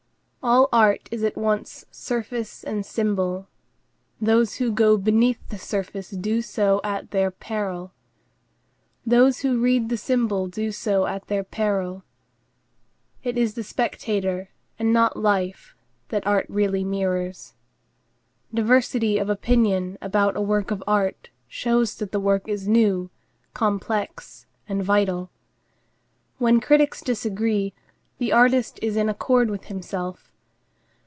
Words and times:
All 0.43 0.69
art 0.73 1.07
is 1.11 1.23
at 1.23 1.37
once 1.37 1.85
surface 1.91 2.63
and 2.63 2.83
symbol. 2.83 3.47
Those 4.19 4.55
who 4.55 4.71
go 4.71 4.97
beneath 4.97 5.37
the 5.49 5.59
surface 5.59 6.09
do 6.09 6.41
so 6.41 6.81
at 6.83 7.11
their 7.11 7.29
peril. 7.29 7.91
Those 9.05 9.41
who 9.41 9.61
read 9.61 9.89
the 9.89 9.97
symbol 9.97 10.47
do 10.47 10.71
so 10.71 11.05
at 11.05 11.27
their 11.27 11.43
peril. 11.43 12.01
It 13.23 13.37
is 13.37 13.53
the 13.53 13.61
spectator, 13.63 14.49
and 14.79 14.91
not 14.91 15.15
life, 15.15 15.75
that 16.09 16.25
art 16.25 16.47
really 16.49 16.83
mirrors. 16.83 17.53
Diversity 18.51 19.19
of 19.19 19.29
opinion 19.29 19.99
about 20.01 20.35
a 20.35 20.41
work 20.41 20.71
of 20.71 20.83
art 20.87 21.29
shows 21.47 21.93
that 21.97 22.11
the 22.11 22.19
work 22.19 22.47
is 22.49 22.67
new, 22.67 23.11
complex, 23.53 24.47
and 24.67 24.83
vital. 24.83 25.29
When 26.39 26.59
critics 26.59 27.03
disagree, 27.03 27.75
the 28.17 28.31
artist 28.33 28.79
is 28.81 28.97
in 28.97 29.07
accord 29.07 29.51
with 29.51 29.65
himself. 29.65 30.29